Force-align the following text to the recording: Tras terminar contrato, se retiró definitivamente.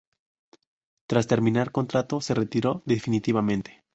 Tras 1.05 1.27
terminar 1.27 1.71
contrato, 1.71 2.21
se 2.21 2.33
retiró 2.33 2.81
definitivamente. 2.87 3.83